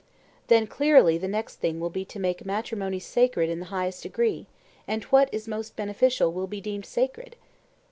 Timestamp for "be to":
1.91-2.17